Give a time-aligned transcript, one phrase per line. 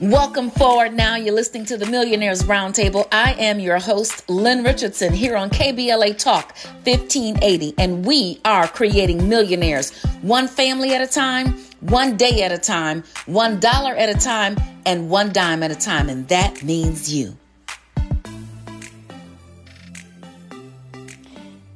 [0.00, 1.16] Welcome forward now.
[1.16, 3.08] You're listening to the Millionaires Roundtable.
[3.10, 9.28] I am your host, Lynn Richardson, here on KBLA Talk 1580, and we are creating
[9.28, 9.92] millionaires
[10.22, 14.56] one family at a time, one day at a time, one dollar at a time,
[14.86, 17.36] and one dime at a time, and that means you.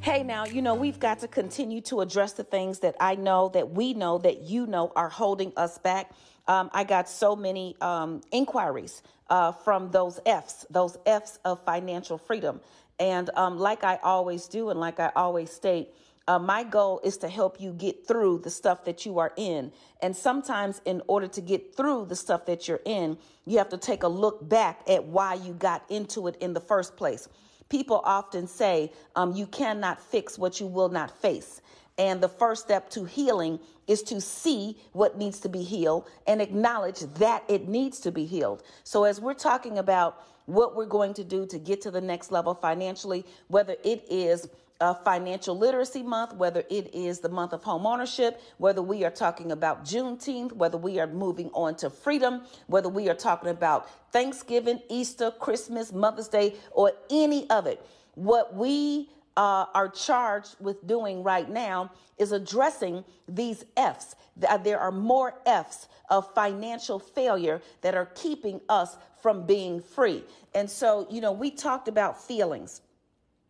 [0.02, 3.50] Hey, now, you know, we've got to continue to address the things that I know,
[3.50, 6.12] that we know, that you know are holding us back.
[6.48, 12.18] Um, I got so many um, inquiries uh, from those F's, those F's of financial
[12.18, 12.60] freedom.
[12.98, 15.88] And um, like I always do, and like I always state,
[16.28, 19.72] uh, my goal is to help you get through the stuff that you are in.
[20.00, 23.76] And sometimes, in order to get through the stuff that you're in, you have to
[23.78, 27.28] take a look back at why you got into it in the first place.
[27.68, 31.60] People often say um, you cannot fix what you will not face.
[31.98, 36.40] And the first step to healing is to see what needs to be healed and
[36.40, 38.62] acknowledge that it needs to be healed.
[38.84, 42.32] So, as we're talking about what we're going to do to get to the next
[42.32, 44.48] level financially, whether it is
[44.80, 49.10] a financial literacy month, whether it is the month of home ownership, whether we are
[49.10, 53.88] talking about Juneteenth, whether we are moving on to freedom, whether we are talking about
[54.10, 57.84] Thanksgiving, Easter, Christmas, Mother's Day, or any of it.
[58.14, 64.14] What we uh, are charged with doing right now is addressing these F's.
[64.46, 70.22] Uh, there are more F's of financial failure that are keeping us from being free.
[70.54, 72.82] And so, you know, we talked about feelings,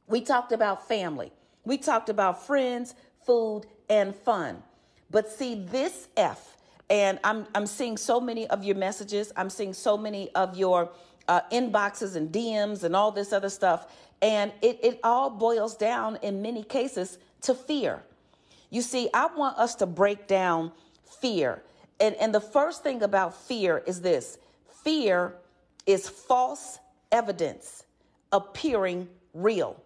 [0.07, 1.33] we talked about family,
[1.65, 2.95] we talked about friends,
[3.25, 4.63] food, and fun.
[5.11, 6.57] But see, this F,
[6.89, 10.91] and I'm, I'm seeing so many of your messages, I'm seeing so many of your
[11.29, 13.93] uh, inboxes and DMs and all this other stuff.
[14.21, 18.03] And it, it all boils down in many cases to fear.
[18.71, 20.73] You see, I want us to break down
[21.21, 21.63] fear.
[22.01, 24.39] And, and the first thing about fear is this
[24.85, 25.35] fear
[25.87, 26.79] is false
[27.11, 27.85] evidence
[28.33, 29.81] appearing real.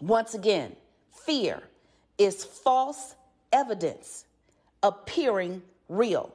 [0.00, 0.74] Once again,
[1.24, 1.62] fear
[2.18, 3.14] is false
[3.52, 4.24] evidence
[4.82, 6.34] appearing real.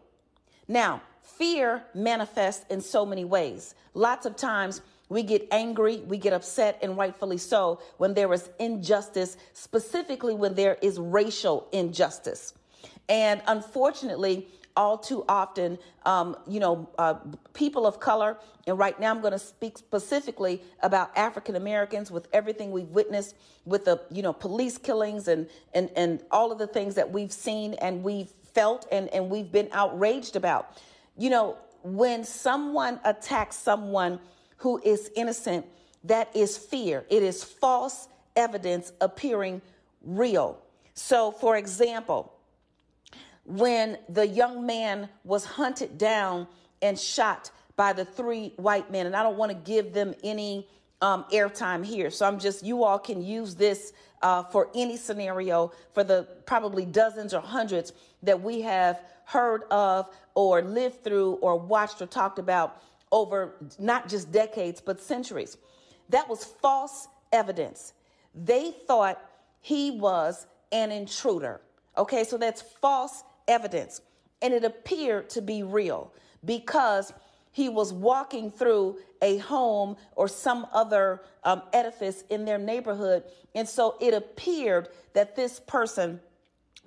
[0.68, 1.02] Now,
[1.38, 3.76] fear manifests in so many ways.
[3.94, 8.50] Lots of times, we get angry, we get upset, and rightfully so, when there is
[8.60, 12.54] injustice, specifically when there is racial injustice.
[13.08, 17.16] And unfortunately, all too often, um, you know, uh,
[17.54, 18.38] people of color,
[18.68, 23.36] and right now I'm going to speak specifically about African Americans with everything we've witnessed
[23.66, 27.32] with the, you know, police killings and, and, and all of the things that we've
[27.32, 30.78] seen and we've felt and, and we've been outraged about.
[31.18, 34.20] You know, when someone attacks someone
[34.58, 35.66] who is innocent,
[36.04, 37.06] that is fear.
[37.10, 39.62] It is false evidence appearing
[40.04, 40.62] real.
[40.94, 42.34] So, for example,
[43.46, 46.48] when the young man was hunted down
[46.82, 50.68] and shot by the three white men, and I don't want to give them any
[51.02, 52.10] um, airtime here.
[52.10, 56.86] So I'm just, you all can use this uh, for any scenario for the probably
[56.86, 62.40] dozens or hundreds that we have heard of or lived through or watched or talked
[62.40, 65.58] about over not just decades, but centuries.
[66.10, 67.94] That was false evidence.
[68.34, 69.22] They thought
[69.60, 71.60] he was an intruder.
[71.98, 74.02] Okay, so that's false evidence.
[74.42, 76.14] And it appeared to be real
[76.46, 77.12] because
[77.52, 83.24] he was walking through a home or some other um, edifice in their neighborhood.
[83.56, 86.22] And so it appeared that this person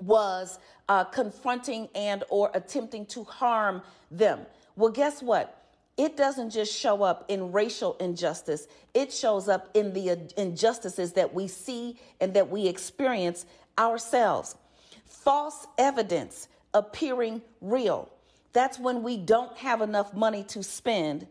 [0.03, 4.41] was uh, confronting and or attempting to harm them.
[4.77, 5.61] Well, guess what?
[6.01, 11.35] it doesn't just show up in racial injustice, it shows up in the injustices that
[11.35, 13.45] we see and that we experience
[13.79, 14.57] ourselves.
[15.05, 18.11] False evidence appearing real.
[18.55, 21.27] That's when we don't have enough money to spend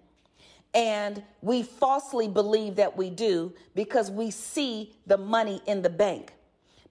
[0.75, 6.33] and we falsely believe that we do because we see the money in the bank.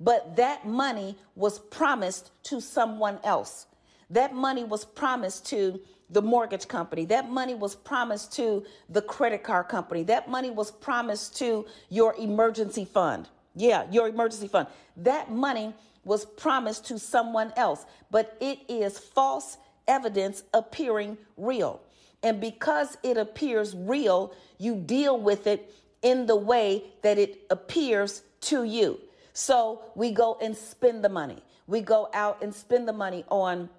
[0.00, 3.66] But that money was promised to someone else.
[4.10, 5.80] That money was promised to
[6.10, 7.04] the mortgage company.
[7.04, 10.02] That money was promised to the credit card company.
[10.04, 13.28] That money was promised to your emergency fund.
[13.54, 14.68] Yeah, your emergency fund.
[14.96, 15.74] That money
[16.04, 21.80] was promised to someone else, but it is false evidence appearing real.
[22.22, 28.22] And because it appears real, you deal with it in the way that it appears
[28.42, 28.98] to you.
[29.38, 31.38] So we go and spend the money.
[31.68, 33.70] We go out and spend the money on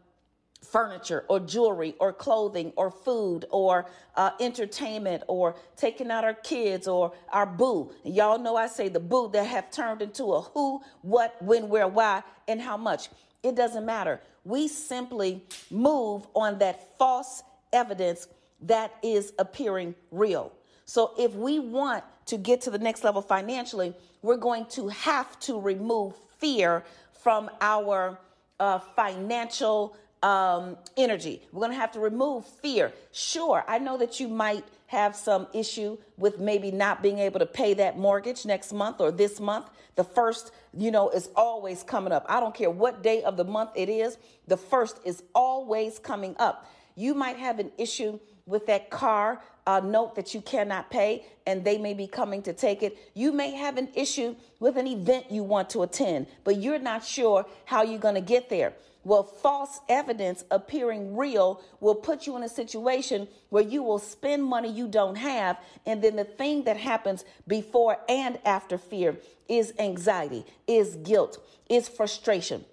[0.63, 3.85] furniture or jewelry or clothing or food or
[4.15, 7.91] uh, entertainment or taking out our kids or our boo.
[8.05, 11.89] Y'all know I say the boo that have turned into a who, what, when, where,
[11.89, 13.09] why, and how much.
[13.43, 14.21] It doesn't matter.
[14.45, 18.29] We simply move on that false evidence
[18.61, 20.53] that is appearing real.
[20.85, 25.39] So if we want to get to the next level financially, we're going to have
[25.41, 26.83] to remove fear
[27.21, 28.17] from our
[28.59, 31.41] uh, financial um, energy.
[31.51, 32.91] We're going to have to remove fear.
[33.11, 37.45] Sure, I know that you might have some issue with maybe not being able to
[37.45, 39.69] pay that mortgage next month or this month.
[39.95, 42.25] The first, you know, is always coming up.
[42.27, 44.17] I don't care what day of the month it is,
[44.47, 46.65] the first is always coming up.
[46.95, 49.41] You might have an issue with that car
[49.77, 52.97] note that you cannot pay and they may be coming to take it.
[53.13, 57.03] You may have an issue with an event you want to attend, but you're not
[57.05, 58.73] sure how you're going to get there.
[59.03, 64.43] Well, false evidence appearing real will put you in a situation where you will spend
[64.43, 65.57] money you don't have.
[65.85, 69.17] And then the thing that happens before and after fear
[69.47, 72.65] is anxiety, is guilt, is frustration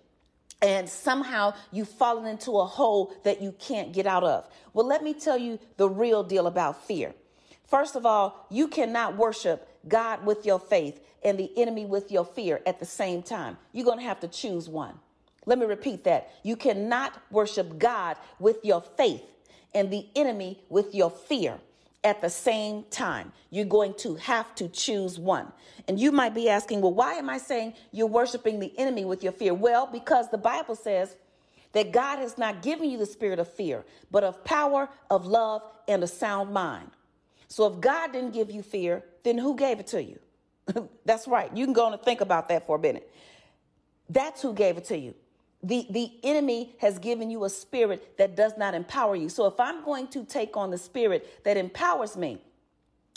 [0.63, 4.49] and somehow you've fallen into a hole that you can't get out of.
[4.73, 7.15] Well, let me tell you the real deal about fear.
[7.69, 12.25] First of all, you cannot worship God with your faith and the enemy with your
[12.25, 13.59] fear at the same time.
[13.73, 14.95] You're going to have to choose one.
[15.45, 16.31] Let me repeat that.
[16.43, 19.23] You cannot worship God with your faith
[19.75, 21.59] and the enemy with your fear
[22.07, 23.33] at the same time.
[23.51, 25.53] You're going to have to choose one.
[25.89, 29.25] And you might be asking, well, why am I saying you're worshiping the enemy with
[29.25, 29.53] your fear?
[29.53, 31.17] Well, because the Bible says
[31.73, 35.63] that God has not given you the spirit of fear, but of power, of love,
[35.89, 36.91] and a sound mind.
[37.49, 40.21] So if God didn't give you fear, then who gave it to you?
[41.05, 41.55] That's right.
[41.57, 43.13] You can go and think about that for a minute.
[44.09, 45.15] That's who gave it to you
[45.63, 49.29] the, the enemy has given you a spirit that does not empower you.
[49.29, 52.39] So if I'm going to take on the spirit that empowers me,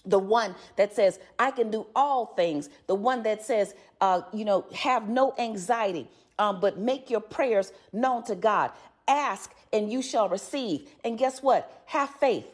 [0.06, 4.46] the one that says, I can do all things, the one that says, uh, you
[4.46, 6.08] know, have no anxiety,
[6.40, 8.72] um, but make your prayers known to God.
[9.08, 10.90] Ask and you shall receive.
[11.04, 11.84] And guess what?
[11.88, 12.48] Have faith.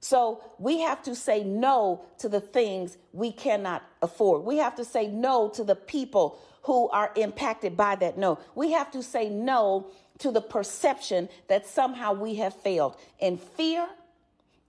[0.00, 4.44] So we have to say no to the things we cannot afford.
[4.44, 6.38] We have to say no to the people
[6.68, 8.38] who are impacted by that no.
[8.54, 9.86] We have to say no
[10.18, 12.94] to the perception that somehow we have failed.
[13.22, 13.88] And fear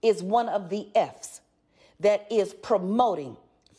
[0.00, 1.42] is one of the F's
[2.00, 3.36] that is promoting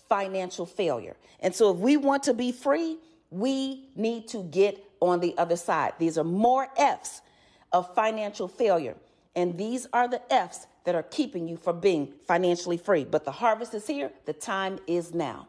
[0.08, 1.16] financial failure.
[1.40, 3.00] And so if we want to be free,
[3.32, 5.94] we need to get on the other side.
[5.98, 7.24] These are more F's
[7.72, 8.96] of financial failure.
[9.36, 13.04] And these are the F's that are keeping you from being financially free.
[13.04, 15.48] But the harvest is here, the time is now.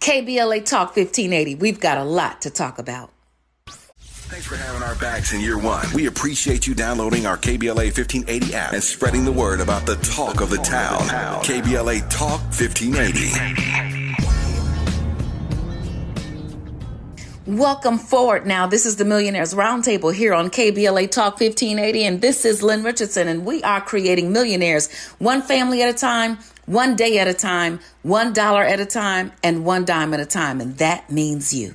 [0.00, 1.56] KBLA Talk 1580.
[1.56, 3.10] We've got a lot to talk about.
[3.66, 5.86] Thanks for having our backs in year one.
[5.92, 10.40] We appreciate you downloading our KBLA 1580 app and spreading the word about the talk
[10.40, 11.00] of the town.
[11.42, 14.00] KBLA Talk 1580.
[17.46, 18.68] Welcome forward now.
[18.68, 23.26] This is the Millionaires Roundtable here on KBLA Talk 1580, and this is Lynn Richardson,
[23.26, 24.88] and we are creating millionaires
[25.18, 26.38] one family at a time,
[26.70, 30.26] one day at a time, one dollar at a time, and one dime at a
[30.26, 30.60] time.
[30.60, 31.74] And that means you.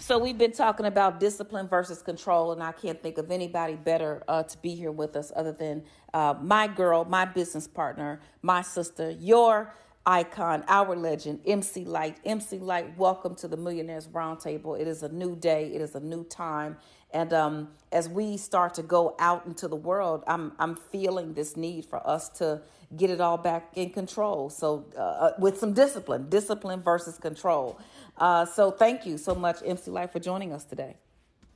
[0.00, 4.24] So, we've been talking about discipline versus control, and I can't think of anybody better
[4.26, 5.84] uh, to be here with us other than
[6.14, 9.72] uh, my girl, my business partner, my sister, your
[10.04, 12.16] icon, our legend, MC Lyte.
[12.24, 14.80] MC Lyte, welcome to the Millionaires Roundtable.
[14.80, 16.76] It is a new day, it is a new time.
[17.12, 21.56] And um, as we start to go out into the world, I'm, I'm feeling this
[21.56, 22.60] need for us to
[22.96, 24.50] get it all back in control.
[24.50, 27.78] So, uh, uh, with some discipline, discipline versus control.
[28.16, 30.96] Uh, so, thank you so much, MC Lyte, for joining us today.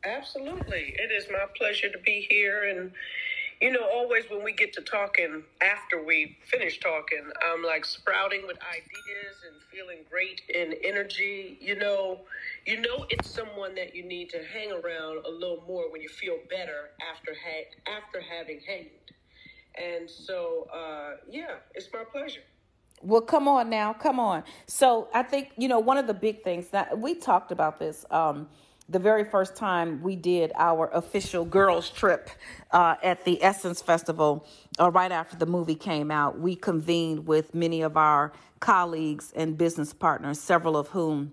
[0.05, 0.95] Absolutely.
[0.99, 2.69] It is my pleasure to be here.
[2.69, 2.93] And,
[3.61, 8.43] you know, always when we get to talking after we finish talking, I'm like sprouting
[8.47, 11.57] with ideas and feeling great in energy.
[11.61, 12.21] You know,
[12.67, 16.09] you know, it's someone that you need to hang around a little more when you
[16.09, 18.89] feel better after ha- after having hanged.
[19.77, 22.43] And so, uh, yeah, it's my pleasure.
[23.03, 24.45] Well, come on now, come on.
[24.67, 28.05] So I think you know one of the big things that we talked about this
[28.11, 28.49] um,
[28.89, 32.31] the very first time we did our official girls trip
[32.71, 34.47] uh, at the Essence Festival.
[34.79, 39.59] Uh, right after the movie came out, we convened with many of our colleagues and
[39.59, 41.33] business partners, several of whom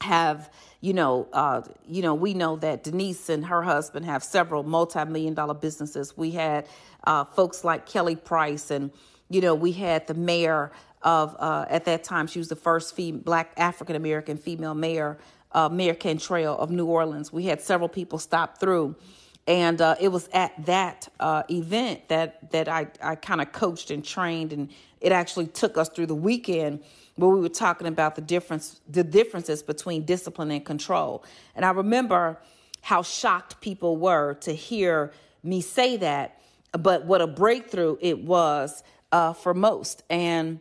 [0.00, 0.50] have
[0.80, 5.34] you know uh, you know we know that denise and her husband have several multi-million
[5.34, 6.16] dollar businesses.
[6.16, 6.68] We had
[7.04, 8.90] uh, folks like kelly price and
[9.28, 10.70] you know we had the mayor
[11.02, 15.18] of uh, at that time she was the first fem- black african american female mayor
[15.52, 17.32] uh, mayor cantrell of new orleans.
[17.32, 18.94] We had several people stop through.
[19.48, 23.90] And uh, it was at that uh, event that that i, I kind of coached
[23.90, 26.82] and trained and it actually took us through the weekend
[27.16, 31.24] where we were talking about the difference the differences between discipline and control.
[31.54, 32.38] And I remember
[32.82, 36.40] how shocked people were to hear me say that
[36.72, 38.82] but what a breakthrough it was
[39.12, 40.02] uh, for most.
[40.10, 40.60] And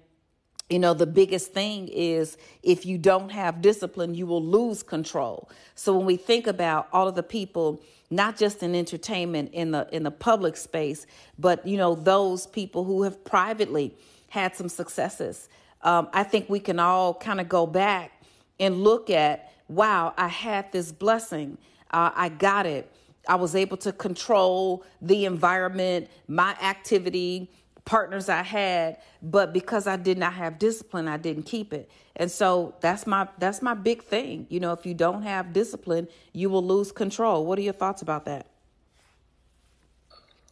[0.70, 5.48] you know the biggest thing is if you don't have discipline you will lose control
[5.76, 9.88] so when we think about all of the people not just in entertainment in the
[9.92, 11.06] in the public space
[11.38, 13.96] but you know those people who have privately
[14.30, 15.50] had some successes
[15.86, 18.12] um, i think we can all kind of go back
[18.60, 21.58] and look at wow i had this blessing
[21.92, 22.92] uh, i got it
[23.30, 27.50] i was able to control the environment my activity
[27.86, 31.90] partners I had, but because I did not have discipline, I didn't keep it.
[32.16, 34.48] And so that's my that's my big thing.
[34.50, 37.46] You know, if you don't have discipline, you will lose control.
[37.46, 38.48] What are your thoughts about that?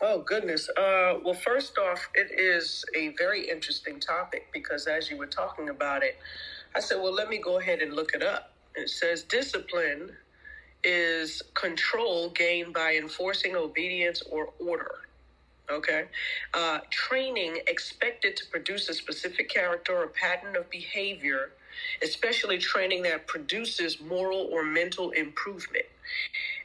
[0.05, 0.67] Oh goodness.
[0.67, 5.69] Uh, well, first off, it is a very interesting topic because as you were talking
[5.69, 6.17] about it,
[6.75, 8.51] I said, well, let me go ahead and look it up.
[8.75, 10.11] It says discipline
[10.83, 14.91] is control gained by enforcing obedience or order.
[15.71, 16.07] Okay.
[16.53, 21.51] Uh, training expected to produce a specific character or pattern of behavior,
[22.03, 25.85] especially training that produces moral or mental improvement.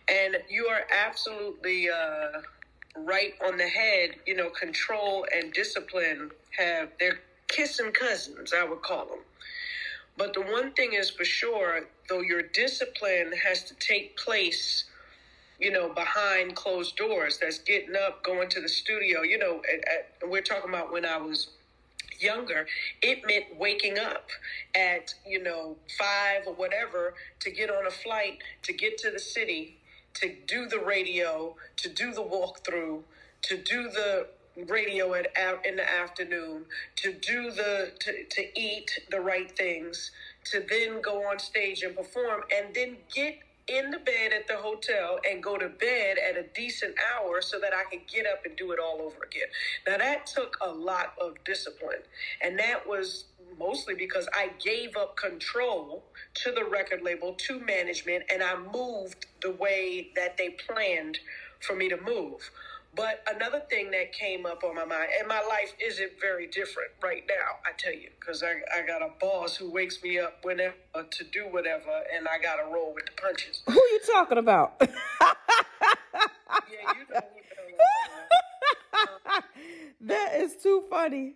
[0.08, 2.40] And you are absolutely uh,
[2.96, 4.10] right on the head.
[4.26, 9.20] You know, control and discipline have, they're kissing cousins, I would call them.
[10.16, 14.84] But the one thing is for sure, though your discipline has to take place
[15.58, 19.22] you know, behind closed doors that's getting up, going to the studio.
[19.22, 21.48] You know, at, at, we're talking about when I was
[22.20, 22.66] younger,
[23.02, 24.28] it meant waking up
[24.74, 29.18] at, you know, five or whatever to get on a flight, to get to the
[29.18, 29.76] city,
[30.20, 33.02] to do the radio, to do the walkthrough,
[33.42, 34.28] to do the
[34.68, 35.28] radio at,
[35.64, 36.64] in the afternoon,
[36.96, 40.10] to do the, to, to eat the right things,
[40.44, 44.56] to then go on stage and perform, and then get in the bed at the
[44.56, 48.44] hotel and go to bed at a decent hour so that I could get up
[48.44, 49.48] and do it all over again.
[49.86, 52.02] Now, that took a lot of discipline.
[52.42, 53.26] And that was
[53.58, 59.26] mostly because I gave up control to the record label, to management, and I moved
[59.42, 61.18] the way that they planned
[61.60, 62.50] for me to move.
[62.94, 66.90] But another thing that came up on my mind, and my life isn't very different
[67.02, 70.38] right now, I tell you, because I, I got a boss who wakes me up
[70.42, 73.62] whenever to do whatever, and I got to roll with the punches.
[73.66, 74.74] Who you talking about?
[74.80, 74.88] yeah,
[76.70, 77.20] you know
[80.00, 81.34] That is too funny.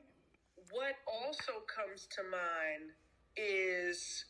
[0.70, 2.92] What also comes to mind
[3.36, 4.24] is,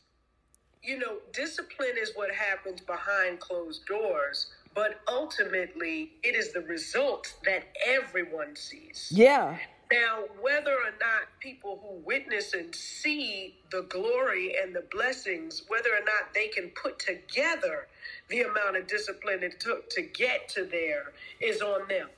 [0.81, 7.33] you know, discipline is what happens behind closed doors but ultimately it is the result
[7.45, 9.11] that everyone sees.
[9.13, 9.57] Yeah.
[9.91, 15.89] Now, whether or not people who witness and see the glory and the blessings, whether
[15.89, 17.87] or not they can put together
[18.29, 22.09] the amount of discipline it took to get to there is on them.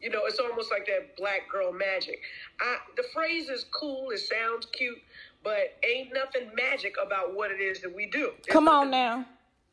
[0.00, 2.20] You know, it's almost like that black girl magic.
[2.60, 4.98] I, the phrase is cool, it sounds cute,
[5.42, 8.30] but ain't nothing magic about what it is that we do.
[8.48, 9.26] Come on now.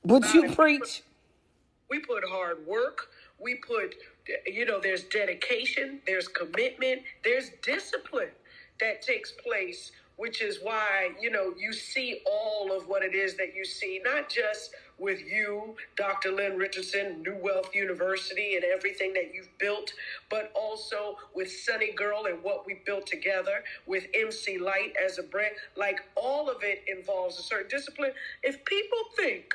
[0.03, 1.03] Would you preach?
[1.89, 3.09] We put hard work.
[3.39, 3.95] We put,
[4.45, 8.29] you know, there's dedication, there's commitment, there's discipline
[8.79, 13.35] that takes place, which is why, you know, you see all of what it is
[13.35, 16.31] that you see, not just with you, Dr.
[16.31, 19.91] Lynn Richardson, New Wealth University, and everything that you've built,
[20.29, 25.23] but also with Sunni Gyrl and what we built together, with MC Lyte as a
[25.23, 25.55] brand.
[25.75, 28.11] Like all of it involves a certain discipline.
[28.43, 29.53] If people think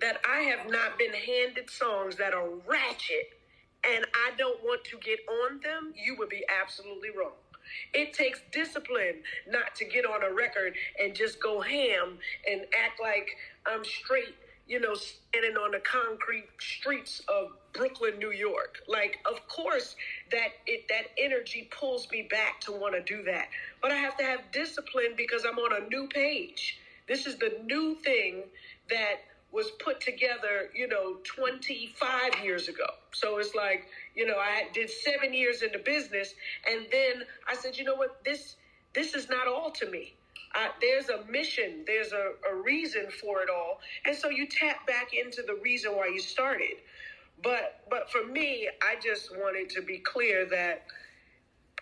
[0.00, 3.32] that I have not been handed songs that are ratchet
[3.86, 7.32] and I don't want to get on them, you would be absolutely wrong.
[7.92, 12.18] It takes discipline not to get on a record and just go ham
[12.50, 13.28] and act like
[13.66, 14.34] I'm straight,
[14.66, 18.80] you know, standing on the concrete streets of Brooklyn, New York.
[18.86, 19.96] Like, of course,
[20.30, 23.48] that it that energy pulls me back to want to do that.
[23.82, 26.78] But I have to have discipline because I'm on a new page.
[27.08, 28.44] This is the new thing
[28.88, 29.16] that
[29.54, 32.86] was put together, you know, 25 years ago.
[33.12, 36.34] So it's like, you know, I did seven years in the business,
[36.70, 38.56] and then I said, you know what, this
[38.94, 40.14] this is not all to me.
[40.56, 44.86] Uh, there's a mission, there's a, a reason for it all, and so you tap
[44.86, 46.76] back into the reason why you started.
[47.42, 50.84] But but for me, I just wanted to be clear that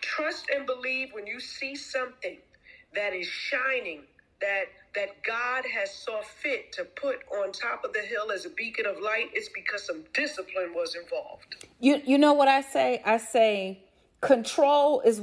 [0.00, 2.38] trust and believe when you see something
[2.95, 4.02] that is shining
[4.41, 8.50] that that God has saw fit to put on top of the hill as a
[8.50, 11.66] beacon of light, it's because some discipline was involved.
[11.80, 13.02] You you know what I say?
[13.04, 13.80] I say
[14.20, 15.22] control is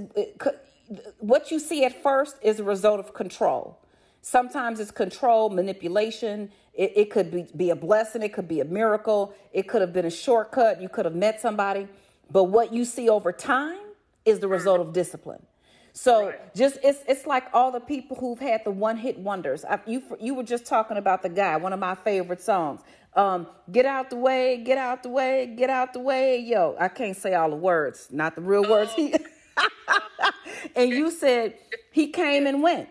[1.19, 3.79] what you see at first is a result of control.
[4.21, 6.51] Sometimes it's control, manipulation.
[6.73, 8.21] It, it could be, be a blessing.
[8.23, 9.33] It could be a miracle.
[9.53, 10.81] It could have been a shortcut.
[10.81, 11.87] You could have met somebody.
[12.31, 13.79] but what you see over time
[14.25, 15.41] is the result of discipline.
[16.01, 16.55] So right.
[16.55, 19.65] just it's it's like all the people who've had the one hit wonders.
[19.65, 22.79] I, you you were just talking about the guy, one of my favorite songs.
[23.15, 26.39] Um, get out the way, get out the way, get out the way.
[26.39, 28.93] Yo, I can't say all the words, not the real words.
[28.93, 29.13] He
[30.77, 31.55] and you said
[31.91, 32.87] he came and went.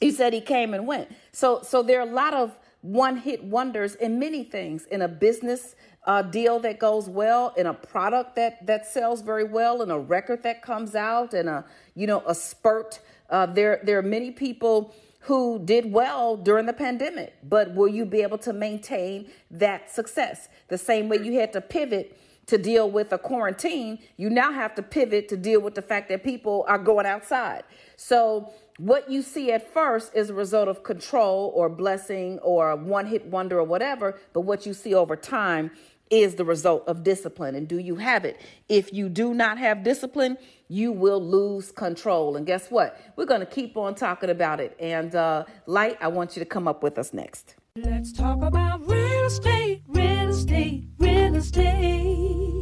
[0.00, 1.14] He said he came and went.
[1.32, 5.08] So so there are a lot of one hit wonders in many things in a
[5.08, 9.92] business uh, deal that goes well, in a product that that sells very well, and
[9.92, 13.00] a record that comes out, and a you know a spurt.
[13.30, 18.04] Uh, there there are many people who did well during the pandemic, but will you
[18.04, 20.48] be able to maintain that success?
[20.68, 24.74] The same way you had to pivot to deal with a quarantine, you now have
[24.74, 27.62] to pivot to deal with the fact that people are going outside.
[27.96, 33.06] So what you see at first is a result of control or blessing or one
[33.06, 35.70] hit wonder or whatever, but what you see over time
[36.12, 37.54] is the result of discipline.
[37.54, 38.40] And do you have it?
[38.68, 40.36] If you do not have discipline,
[40.68, 42.36] you will lose control.
[42.36, 43.00] And guess what?
[43.16, 44.76] We're going to keep on talking about it.
[44.78, 47.56] And uh, Lyte, I want you to come up with us next.
[47.76, 52.61] Let's talk about real estate, real estate, real estate.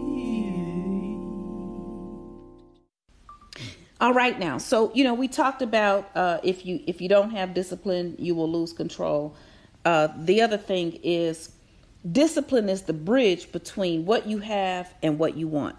[4.01, 4.57] All right now.
[4.57, 8.33] So, you know, we talked about uh, if you if you don't have discipline, you
[8.33, 9.35] will lose control.
[9.85, 11.51] Uh, the other thing is
[12.11, 15.75] discipline is the bridge between what you have and what you want.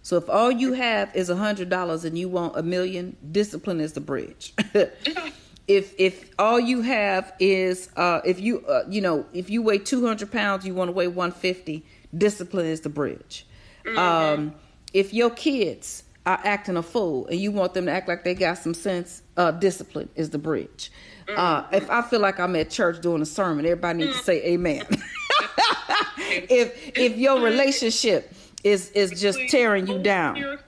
[0.00, 3.78] So if all you have is a hundred dollars and you want a million, discipline
[3.78, 4.54] is the bridge.
[5.68, 9.78] if if all you have is uh, if you uh, you know if you weigh
[9.78, 11.84] two hundred pounds, you want to weigh one fifty,
[12.16, 13.46] discipline is the bridge.
[13.84, 13.98] Mm-hmm.
[13.98, 14.54] Um,
[14.94, 18.34] if your kids are acting a fool and you want them to act like they
[18.34, 20.90] got some sense, uh, discipline is the bridge.
[21.28, 24.44] Uh, if I feel like I'm at church doing a sermon, everybody needs to say
[24.44, 24.86] amen.
[26.28, 28.32] if if your relationship
[28.62, 30.58] is is just tearing you down.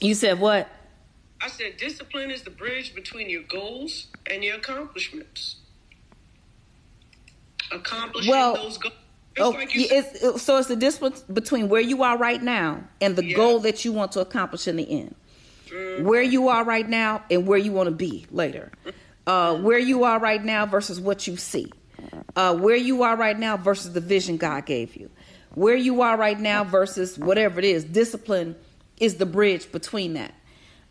[0.00, 0.68] You said what?
[1.40, 5.56] I said discipline is the bridge between your goals and your accomplishments.
[7.70, 8.94] Accomplishing well, those goals
[9.38, 13.24] oh, like it's, so it's the difference between where you are right now and the
[13.24, 13.36] yeah.
[13.36, 15.14] goal that you want to accomplish in the end.
[15.68, 16.04] Mm-hmm.
[16.04, 18.70] Where you are right now and where you want to be later.
[19.26, 21.72] Uh, where you are right now versus what you see.
[22.36, 25.08] Uh, where you are right now versus the vision God gave you.
[25.54, 27.84] Where you are right now versus whatever it is.
[27.84, 28.54] Discipline
[28.98, 30.34] is the bridge between that.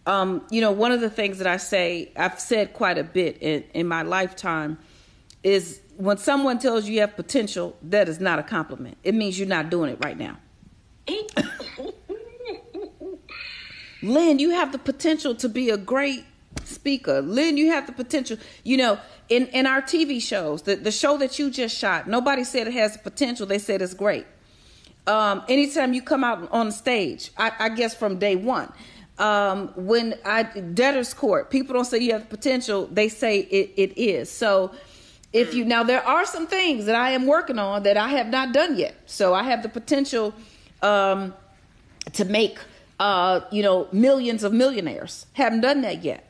[0.06, 3.38] Um, you know, one of the things that I say, I've said quite a bit
[3.42, 4.80] in, in my lifetime,
[5.44, 8.98] is when someone tells you you have potential, that is not a compliment.
[9.04, 10.38] It means you're not doing it right now.
[14.02, 16.26] Lynn, you have the potential to be a great
[16.66, 17.22] speaker.
[17.22, 18.38] Lynn, you have the potential.
[18.64, 22.44] You know, in, in our TV shows, the, the show that you just shot, nobody
[22.44, 23.46] said it has potential.
[23.46, 24.26] They said it's great.
[25.08, 28.72] Um, anytime you come out on stage, I, I guess from day one,
[29.20, 32.88] um, when I debtors court, people don't say you have potential.
[32.88, 34.32] They say it, it is.
[34.32, 34.72] So
[35.34, 38.28] if you now there are some things that I am working on that I have
[38.28, 38.96] not done yet.
[39.08, 40.34] So I have the potential
[40.82, 41.34] um,
[42.14, 42.60] to make
[43.00, 45.26] uh, you know millions of millionaires.
[45.34, 46.30] Haven't done that yet.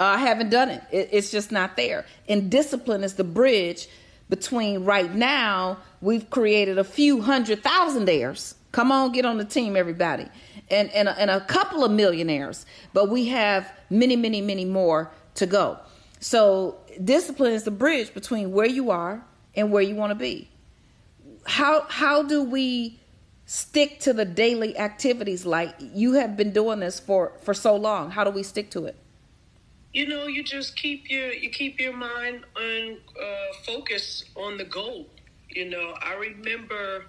[0.00, 0.82] Uh, I haven't done it.
[0.90, 1.10] it.
[1.12, 2.06] It's just not there.
[2.28, 3.88] And discipline is the bridge
[4.30, 8.54] between right now we've created a few hundred thousandaires.
[8.72, 10.26] Come on, get on the team, everybody.
[10.70, 15.10] And and a, and a couple of millionaires, but we have many, many, many more
[15.34, 15.78] to go.
[16.20, 20.50] So discipline is the bridge between where you are and where you want to be.
[21.46, 23.00] How how do we
[23.46, 28.10] stick to the daily activities like you have been doing this for for so long?
[28.10, 28.96] How do we stick to it?
[29.92, 34.64] You know, you just keep your you keep your mind on uh, focus on the
[34.64, 35.06] goal.
[35.48, 37.06] You know, I remember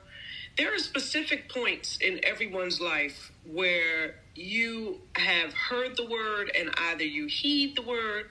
[0.58, 7.04] there are specific points in everyone's life where you have heard the word and either
[7.04, 8.28] you heed the word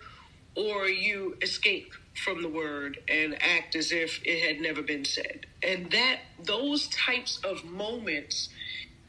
[0.59, 1.92] or you escape
[2.25, 5.47] from the word and act as if it had never been said.
[5.62, 8.49] And that those types of moments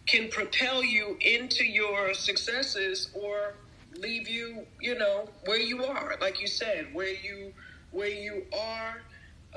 [0.05, 3.55] can propel you into your successes or
[3.97, 7.53] leave you, you know, where you are, like you said, where you
[7.91, 9.01] where you are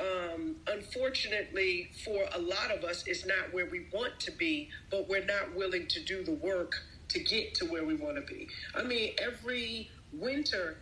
[0.00, 5.08] um, unfortunately, for a lot of us, it's not where we want to be, but
[5.08, 6.74] we're not willing to do the work
[7.08, 8.48] to get to where we want to be.
[8.74, 10.78] I mean, every winter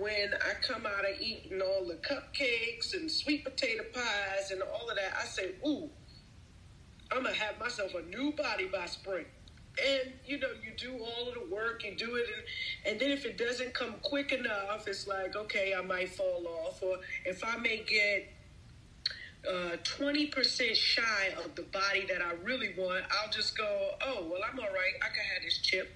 [0.00, 4.88] when I come out of eating all the cupcakes and sweet potato pies and all
[4.88, 5.90] of that, I say, ooh,
[7.12, 9.26] I'm gonna have myself a new body by spring.
[9.78, 13.10] And you know, you do all of the work, you do it, and, and then
[13.10, 16.82] if it doesn't come quick enough, it's like, okay, I might fall off.
[16.82, 18.32] Or if I may get
[19.48, 24.40] uh, 20% shy of the body that I really want, I'll just go, oh, well,
[24.50, 24.92] I'm all right.
[25.02, 25.92] I can have this chip.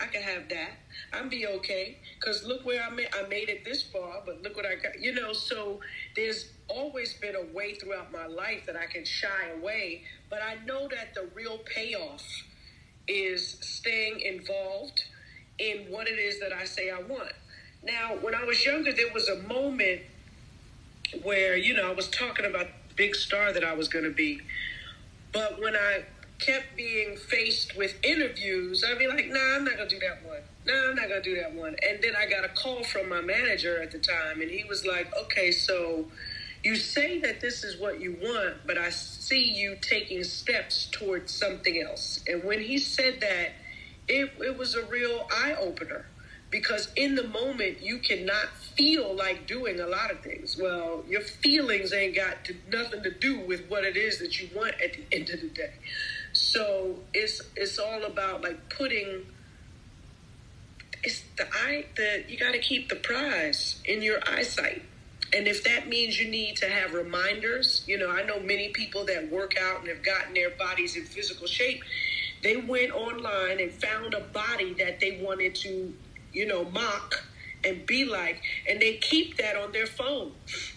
[0.00, 0.70] I can have that.
[1.12, 1.98] I'm be okay.
[2.14, 5.00] Because look where I made, I made it this far, but look what I got.
[5.00, 5.80] You know, so
[6.14, 10.02] there's always been a way throughout my life that I can shy away.
[10.30, 12.24] But I know that the real payoff
[13.08, 15.04] is staying involved
[15.58, 17.32] in what it is that I say I want.
[17.82, 20.02] Now, when I was younger, there was a moment
[21.22, 24.40] where, you know, I was talking about big star that I was going to be.
[25.32, 26.04] But when I
[26.38, 30.24] kept being faced with interviews, I'd be like, nah, I'm not going to do that
[30.26, 30.40] one.
[30.66, 31.76] Nah, I'm not going to do that one.
[31.88, 34.86] And then I got a call from my manager at the time, and he was
[34.86, 36.06] like, okay, so
[36.62, 41.32] you say that this is what you want, but I see you taking steps towards
[41.32, 42.20] something else.
[42.26, 43.52] And when he said that,
[44.08, 46.06] it, it was a real eye opener
[46.50, 50.56] because in the moment you cannot feel like doing a lot of things.
[50.60, 54.48] Well, your feelings ain't got to, nothing to do with what it is that you
[54.54, 55.72] want at the end of the day.
[56.38, 59.26] So it's it's all about like putting.
[61.02, 64.82] It's the eye the you got to keep the prize in your eyesight.
[65.34, 69.04] And if that means you need to have reminders, you know, I know many people
[69.06, 71.82] that work out and have gotten their bodies in physical shape.
[72.42, 75.92] They went online and found a body that they wanted to
[76.32, 77.24] you know, mock
[77.64, 80.32] and be like, and they keep that on their phone,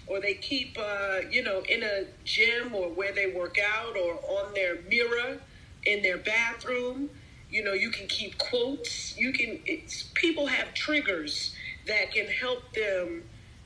[0.08, 4.16] or they keep, uh, you know, in a gym or where they work out, or
[4.40, 5.38] on their mirror
[5.86, 7.10] in their bathroom.
[7.50, 9.18] You know, you can keep quotes.
[9.18, 9.60] You can.
[9.66, 11.56] It's people have triggers
[11.88, 13.24] that can help them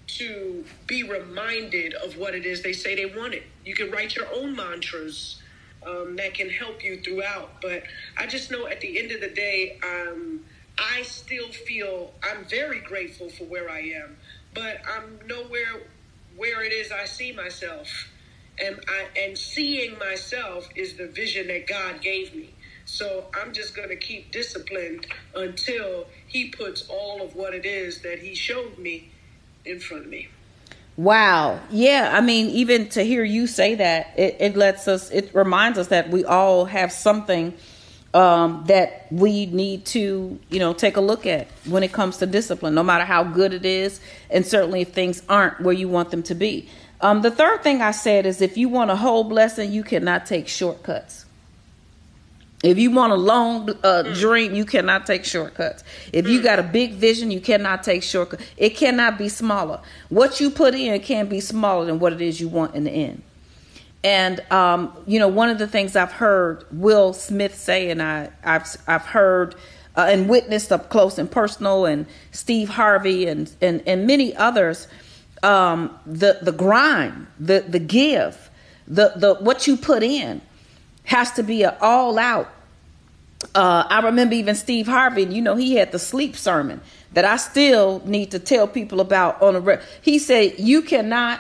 [0.08, 3.43] to be reminded of what it is they say they wanted.
[3.63, 5.41] You can write your own mantras
[5.86, 7.62] um, that can help you throughout.
[7.62, 7.84] But
[8.17, 10.41] I just know at the end of the day, um,
[10.78, 14.17] I still feel I'm very grateful for where I am,
[14.54, 15.84] but I'm nowhere
[16.36, 17.88] where it is I see myself.
[18.63, 22.50] And I and seeing myself is the vision that God gave me.
[22.86, 28.02] So I'm just going to keep disciplined until he puts all of what it is
[28.02, 29.10] that he showed me
[29.65, 30.30] in front of me.
[30.98, 31.60] Wow.
[31.72, 32.12] Yeah.
[32.13, 35.88] I mean, even to hear you say that, it, it lets us, it reminds us
[35.88, 37.54] that we all have something
[38.13, 42.26] um, that we need to, you know, take a look at when it comes to
[42.26, 46.12] discipline, no matter how good it is, and certainly if things aren't where you want
[46.12, 46.70] them to be.
[47.01, 50.25] Um, the third thing I said is if you want a whole blessing, you cannot
[50.25, 51.25] take shortcuts.
[52.63, 55.84] If you want a long uh, dream, you cannot take shortcuts.
[56.12, 56.43] If you mm.
[56.43, 58.43] got a big vision, you cannot take shortcuts.
[58.58, 59.81] It cannot be smaller.
[60.10, 62.91] What you put in can be smaller than what it is you want in the
[62.91, 63.21] end.
[64.03, 68.29] And um, you know, one of the things I've heard Will Smith say, and I,
[68.43, 69.55] I've I've heard
[69.95, 74.88] uh, and witnessed up close and personal, and Steve Harvey and and and many others,
[75.45, 78.49] um, the the grind, the the give,
[78.88, 80.41] the the what you put in,
[81.03, 82.51] has to be an all out.
[83.53, 86.81] Uh, I remember even Steve Harvey, you know, he had the sleep sermon
[87.13, 89.60] that I still need to tell people about on a.
[89.60, 91.39] Re- he said you cannot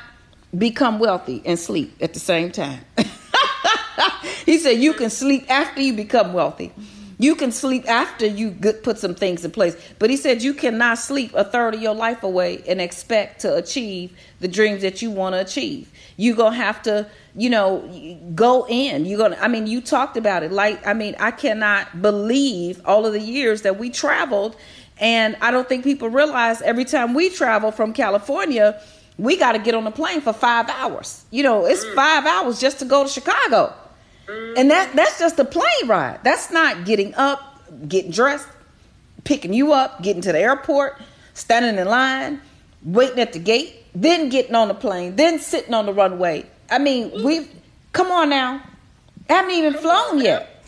[0.55, 2.81] become wealthy and sleep at the same time.
[4.45, 6.71] he said you can sleep after you become wealthy.
[7.17, 9.75] You can sleep after you put some things in place.
[9.99, 13.55] But he said you cannot sleep a third of your life away and expect to
[13.55, 15.91] achieve the dreams that you want to achieve.
[16.17, 19.05] You're going to have to, you know, go in.
[19.05, 20.51] You're going to, I mean, you talked about it.
[20.51, 24.55] Like, I mean, I cannot believe all of the years that we traveled.
[24.97, 28.81] And I don't think people realize every time we travel from California,
[29.17, 31.25] we got to get on a plane for five hours.
[31.31, 31.95] You know, it's mm.
[31.95, 33.73] five hours just to go to Chicago.
[34.27, 36.19] And that that's just a plane ride.
[36.23, 38.47] That's not getting up, getting dressed,
[39.23, 40.99] picking you up, getting to the airport,
[41.33, 42.41] standing in line,
[42.83, 46.45] waiting at the gate, then getting on the plane, then sitting on the runway.
[46.69, 47.49] I mean, we've
[47.93, 48.61] come on now.
[49.29, 50.67] I haven't even flown yet.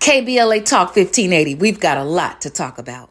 [0.00, 1.56] KBLA Talk 1580.
[1.56, 3.10] We've got a lot to talk about.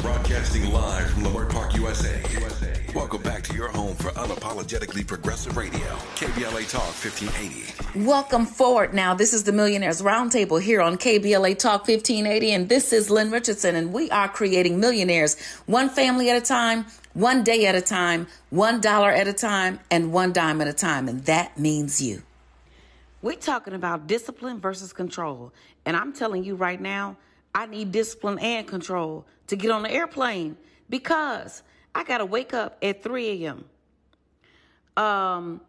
[0.00, 2.20] Broadcasting live from Leimert Park, USA.
[2.94, 5.80] Welcome back to your home for unapologetically progressive radio,
[6.14, 8.04] KBLA Talk 1580.
[8.04, 9.14] Welcome forward now.
[9.14, 13.76] This is the Millionaires Roundtable here on KBLA Talk 1580, and this is Lynn Richardson,
[13.76, 18.26] and we are creating millionaires one family at a time, one day at a time,
[18.50, 22.22] one dollar at a time, and one dime at a time, and that means you.
[23.22, 25.50] We're talking about discipline versus control,
[25.86, 27.16] and I'm telling you right now,
[27.54, 30.58] I need discipline and control to get on the airplane
[30.90, 31.62] because
[31.94, 33.64] I got to wake up at 3 a.m.
[34.96, 35.60] Um,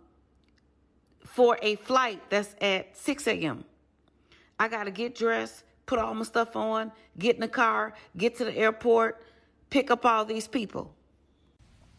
[1.23, 3.65] for a flight that's at 6 a.m.
[4.59, 8.38] I got to get dressed, put all my stuff on, get in the car, get
[8.38, 9.23] to the airport,
[9.69, 10.93] pick up all these people.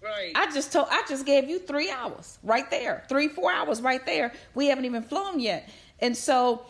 [0.00, 0.32] Right.
[0.34, 3.04] I just told I just gave you three hours right there.
[3.08, 4.32] Three, four hours right there.
[4.54, 5.68] We haven't even flown yet.
[6.00, 6.66] And so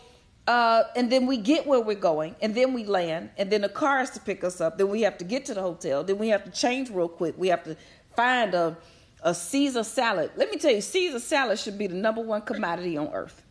[0.47, 3.69] uh, and then we get where we're going, and then we land, and then the
[3.69, 4.79] car has to pick us up.
[4.79, 6.05] Then we have to get to the hotel.
[6.05, 7.35] Then we have to change real quick.
[7.39, 7.77] We have to
[8.15, 8.77] find a
[9.25, 10.31] a Caesar salad.
[10.37, 13.43] Let me tell you, Caesar salad should be the number one commodity on earth.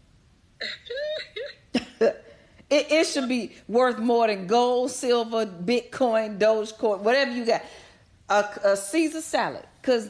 [2.00, 2.16] it,
[2.70, 7.64] it should be worth more than gold, silver, Bitcoin, Dogecoin, whatever you got.
[8.30, 10.10] A, a Caesar salad, because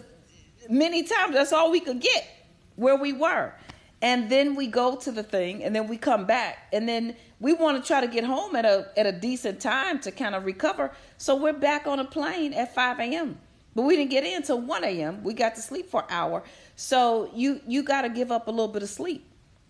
[0.70, 2.28] many times that's all we could get
[2.76, 3.54] where we were.
[4.04, 7.54] And then we go to the thing, and then we come back, and then we
[7.54, 10.44] want to try to get home at a at a decent time to kind of
[10.46, 10.92] recover.
[11.18, 13.40] So we're back on a plane at 5 a.m.
[13.74, 15.24] But we didn't get in until 1 a.m.
[15.24, 16.44] We got to sleep for an hour.
[16.76, 19.26] So you you got to give up a little bit of sleep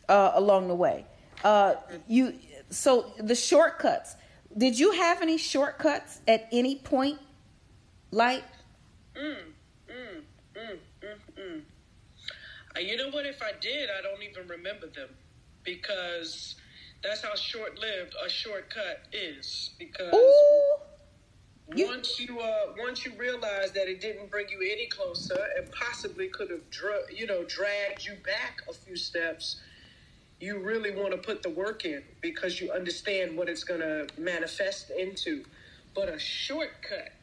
[0.10, 1.06] uh, along the way.
[1.44, 1.76] Uh,
[2.08, 2.34] you
[2.72, 4.16] so the shortcuts.
[4.58, 7.20] Did you have any shortcuts at any point?
[8.12, 8.44] Like
[9.16, 9.36] Mm,
[9.88, 10.22] mm,
[10.56, 11.60] mm, mm, mm.
[11.60, 11.73] Uh,
[12.80, 13.26] You know what?
[13.26, 15.10] If I did, I don't even remember them
[15.64, 16.56] because
[17.04, 19.72] that's how short lived a shortcut is.
[19.80, 20.76] Because ooh,
[21.78, 25.72] You- once you uh, once you realize that it didn't bring you any closer and
[25.72, 29.62] possibly could have dra- you know dragged you back a few steps,
[30.40, 34.08] you really want to put the work in because you understand what it's going to
[34.18, 35.44] manifest into.
[35.96, 37.14] But a shortcut,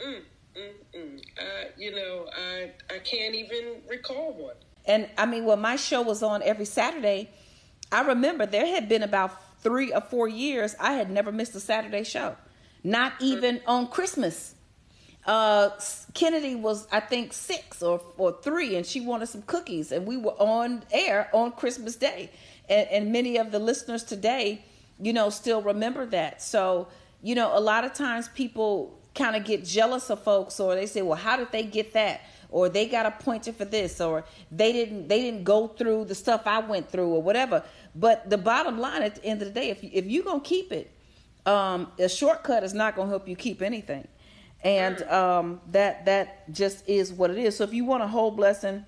[0.00, 0.20] mm,
[0.56, 1.20] mm, mm.
[1.40, 4.56] Uh, you know, I I can't even recall one.
[4.86, 7.30] And I mean, when my show was on every Saturday,
[7.92, 11.60] I remember there had been about three or four years I had never missed a
[11.60, 12.36] Saturday show,
[12.82, 14.54] not even on Christmas.
[15.26, 15.70] Uh,
[16.14, 20.16] Kennedy was, I think, six or, or three, and she wanted some cookies, and we
[20.16, 22.30] were on air on Christmas Day.
[22.68, 24.64] And, and many of the listeners today,
[24.98, 26.42] you know, still remember that.
[26.42, 26.88] So,
[27.22, 30.86] you know, a lot of times people kind of get jealous of folks, or they
[30.86, 32.22] say, well, how did they get that?
[32.50, 36.42] Or they got appointed for this or they didn't they didn't go through the stuff
[36.46, 37.62] I went through or whatever.
[37.94, 40.40] But the bottom line at the end of the day, if you, if you're gonna
[40.40, 40.92] keep it,
[41.46, 44.06] um, a shortcut is not gonna help you keep anything,
[44.62, 47.56] and um, that that just is what it is.
[47.56, 48.84] So if you want a whole blessing,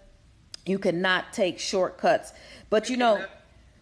[0.67, 2.33] you cannot take shortcuts.
[2.71, 3.25] But you know.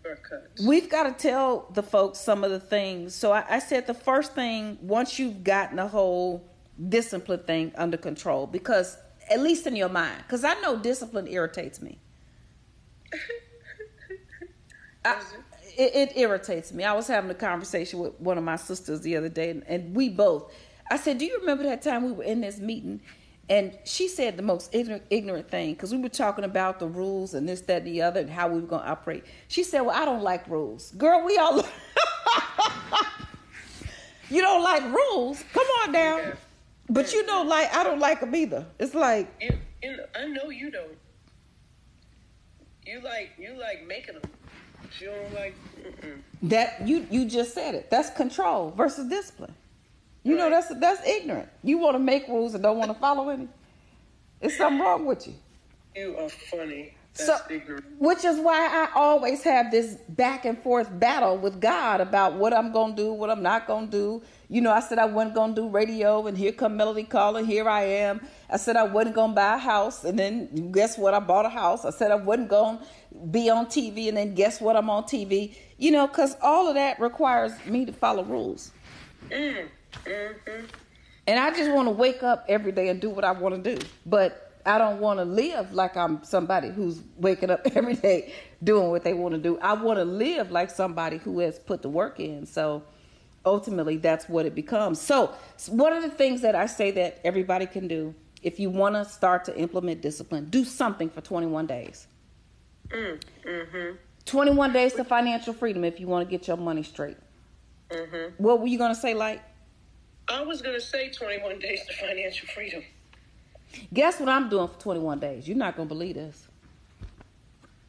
[0.02, 0.64] Shortcuts.
[0.64, 3.14] We've got to tell the folks some of the things.
[3.14, 6.50] So I, I said the first thing, once you've gotten the whole
[6.88, 8.96] discipline thing under control, because
[9.30, 11.98] at least in your mind, because I know discipline irritates me.
[15.04, 15.22] I,
[15.76, 16.84] it, it irritates me.
[16.84, 19.94] I was having a conversation with one of my sisters the other day, and, and
[19.94, 20.52] we both.
[20.90, 23.00] I said, "Do you remember that time we were in this meeting?"
[23.48, 27.34] And she said the most ignorant, ignorant thing because we were talking about the rules
[27.34, 29.24] and this, that, and the other, and how we were going to operate.
[29.48, 31.24] She said, "Well, I don't like rules, girl.
[31.24, 31.56] We all
[34.30, 35.42] you don't like rules.
[35.52, 36.36] Come on down."
[36.90, 38.66] But you know, like I don't like them either.
[38.80, 40.98] It's like you know, I know you don't.
[42.84, 44.30] You like you like making them.
[44.98, 45.54] You don't like.
[45.80, 46.20] Mm-mm.
[46.42, 47.90] that you you just said it.
[47.90, 49.54] That's control versus discipline.
[50.24, 51.48] You know that's that's ignorant.
[51.62, 53.48] You want to make rules and don't want to follow any.
[54.40, 55.34] It's something wrong with you.
[55.94, 56.94] You are funny.
[57.12, 57.36] So,
[57.98, 62.54] which is why I always have this back and forth battle with God about what
[62.54, 64.22] I'm gonna do, what I'm not gonna do.
[64.48, 67.46] You know, I said I wasn't gonna do radio, and here come Melody calling.
[67.46, 68.20] Here I am.
[68.48, 71.12] I said I wasn't gonna buy a house, and then guess what?
[71.12, 71.84] I bought a house.
[71.84, 72.80] I said I wasn't gonna
[73.30, 74.76] be on TV, and then guess what?
[74.76, 75.54] I'm on TV.
[75.78, 78.70] You know, because all of that requires me to follow rules.
[79.30, 79.66] Mm,
[80.04, 80.66] mm-hmm.
[81.26, 83.76] And I just want to wake up every day and do what I want to
[83.76, 83.84] do.
[84.06, 88.90] But I don't want to live like I'm somebody who's waking up every day doing
[88.90, 89.58] what they want to do.
[89.58, 92.46] I want to live like somebody who has put the work in.
[92.46, 92.82] So
[93.44, 95.00] ultimately, that's what it becomes.
[95.00, 95.34] So,
[95.68, 99.04] one of the things that I say that everybody can do if you want to
[99.04, 102.06] start to implement discipline, do something for 21 days.
[102.88, 103.96] Mm, mm-hmm.
[104.24, 107.18] 21 days to financial freedom if you want to get your money straight.
[107.90, 108.42] Mm-hmm.
[108.42, 109.42] What were you going to say, like?
[110.30, 112.84] I was gonna say 21 days to financial freedom.
[113.92, 115.48] Guess what I'm doing for 21 days?
[115.48, 116.48] You're not going to believe this.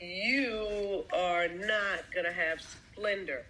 [0.02, 3.44] You are not gonna have Splenda.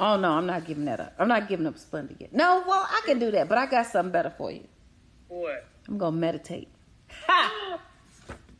[0.00, 1.14] Oh no, I'm not giving that up.
[1.16, 2.32] I'm not giving up Splenda yet.
[2.32, 4.66] No, well, I can do that, but I got something better for you.
[5.28, 5.64] What?
[5.86, 6.66] I'm gonna meditate.
[7.26, 7.78] Ha!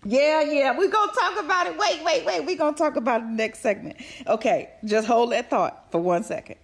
[0.05, 1.77] Yeah, yeah, we're gonna talk about it.
[1.77, 2.47] Wait, wait, wait.
[2.47, 3.97] We're gonna talk about it in the next segment.
[4.29, 6.59] Okay, just hold that thought for one second.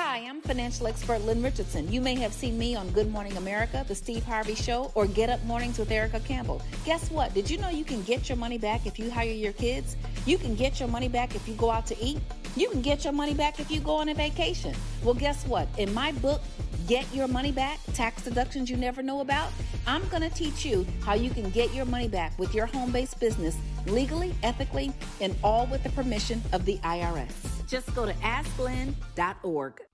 [0.00, 1.90] Hi, I'm financial expert Lynn Richardson.
[1.90, 5.28] You may have seen me on Good Morning America, The Steve Harvey Show, or Get
[5.28, 6.62] Up Mornings with Erica Campbell.
[6.84, 7.34] Guess what?
[7.34, 9.96] Did you know you can get your money back if you hire your kids?
[10.24, 12.20] You can get your money back if you go out to eat?
[12.54, 14.72] You can get your money back if you go on a vacation.
[15.02, 15.66] Well, guess what?
[15.78, 16.42] In my book,
[16.86, 19.50] Get Your Money Back Tax Deductions You Never Know About,
[19.84, 22.92] I'm going to teach you how you can get your money back with your home
[22.92, 23.56] based business
[23.88, 27.66] legally, ethically, and all with the permission of the IRS.
[27.66, 29.87] Just go to asklynn.org.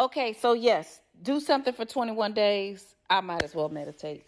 [0.00, 2.94] Okay, so yes, do something for 21 days.
[3.10, 4.24] I might as well meditate.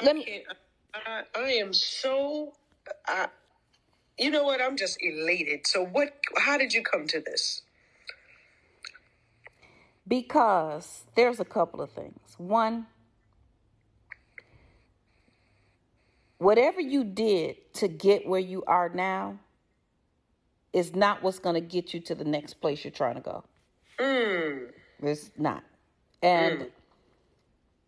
[0.00, 0.44] Let I me.
[0.94, 2.52] I, I am so.
[3.08, 3.26] I,
[4.16, 4.62] you know what?
[4.62, 5.66] I'm just elated.
[5.66, 6.14] So, what?
[6.36, 7.62] How did you come to this?
[10.06, 12.20] Because there's a couple of things.
[12.36, 12.86] One,
[16.38, 19.40] whatever you did to get where you are now
[20.72, 23.42] is not what's going to get you to the next place you're trying to go.
[24.00, 24.70] Mm.
[25.02, 25.62] It's not.
[26.22, 26.70] And, mm.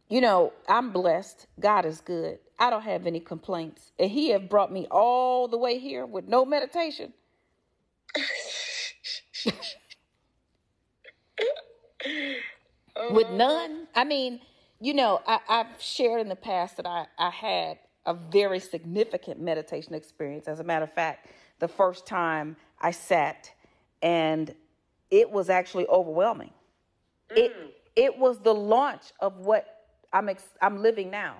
[0.08, 1.46] you know, I'm blessed.
[1.58, 2.38] God is good.
[2.58, 3.92] I don't have any complaints.
[3.98, 7.12] And He have brought me all the way here with no meditation.
[13.10, 13.36] with oh.
[13.36, 13.88] none.
[13.94, 14.40] I mean,
[14.80, 19.40] you know, I, I've shared in the past that I, I had a very significant
[19.40, 20.48] meditation experience.
[20.48, 23.50] As a matter of fact, the first time I sat
[24.02, 24.54] and
[25.10, 26.50] it was actually overwhelming.
[27.30, 27.68] It mm.
[27.96, 29.66] it was the launch of what
[30.12, 31.36] I'm ex- I'm living now.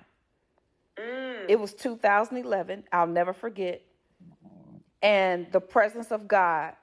[0.97, 1.45] Mm.
[1.47, 2.83] It was 2011.
[2.91, 3.81] I'll never forget.
[5.01, 6.73] And the presence of God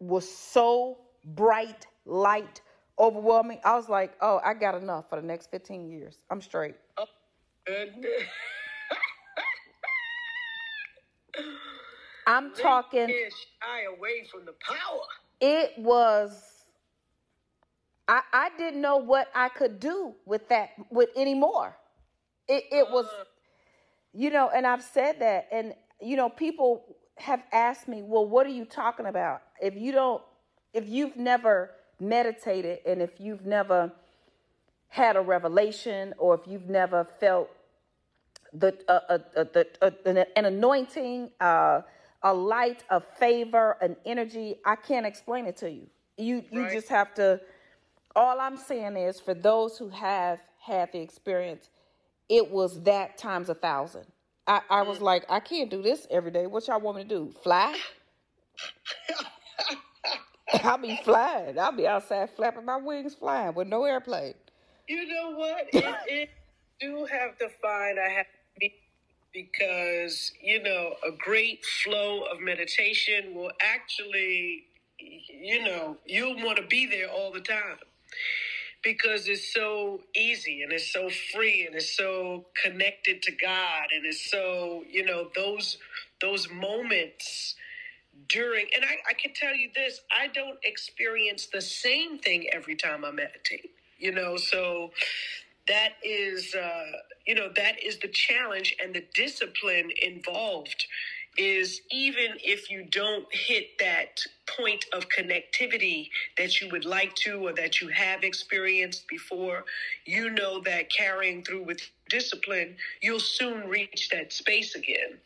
[0.00, 2.60] was so bright, light,
[2.98, 3.60] overwhelming.
[3.64, 6.18] I was like, oh, I got enough for the next 15 years.
[6.30, 6.74] I'm straight.
[6.98, 7.04] Oh,
[7.68, 8.04] and
[12.26, 15.00] I'm talking, shy away from the power.
[15.46, 16.30] It was,
[18.08, 21.76] I, I didn't know what I could do with that, with anymore.
[22.48, 23.06] It, it was,
[24.14, 28.46] you know, and I've said that, and, you know, people have asked me, well, what
[28.46, 29.42] are you talking about?
[29.60, 30.22] If you don't,
[30.72, 33.92] if you've never meditated and if you've never
[34.88, 37.50] had a revelation or if you've never felt
[38.54, 41.82] the uh, uh, uh, the uh, an, an anointing, uh,
[42.24, 44.56] a light, a favor, an energy.
[44.66, 45.88] I can't explain it to you.
[46.18, 46.72] You you Right.
[46.74, 47.40] just have to.
[48.16, 51.70] All I'm saying is, for those who have had the experience,
[52.30, 54.06] it was that times a thousand.
[54.46, 55.02] I, I was mm.
[55.02, 56.46] like, I can't do this every day.
[56.48, 57.32] What y'all want me to do?
[57.42, 57.76] Fly?
[60.64, 61.58] I'll be flying.
[61.58, 64.34] I'll be outside flapping my wings, flying with no airplane.
[64.88, 65.68] You know what?
[65.74, 66.30] It, it
[66.80, 68.74] do have to find I have to be
[69.34, 74.64] because you know a great flow of meditation will actually,
[74.98, 77.78] you know, you'll want to be there all the time
[78.84, 84.06] because it's so easy and it's so free and it's so connected to God and
[84.06, 85.78] it's so you know those
[86.22, 87.56] those moments
[88.28, 92.76] during and I, I can tell you this i don't experience the same thing every
[92.76, 94.92] time i meditate you know so
[95.68, 96.84] that is uh
[97.26, 100.86] you know that is the challenge and the discipline involved
[101.36, 107.48] is even if you don't hit that point of connectivity that you would like to
[107.48, 109.64] or that you have experienced before
[110.06, 115.18] you know that carrying through with discipline you'll soon reach that space again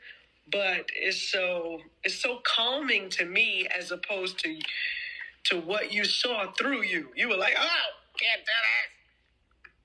[0.53, 4.59] but it's so it's so calming to me as opposed to
[5.45, 7.09] to what you saw through you.
[7.17, 8.98] You were like, oh, can't do that.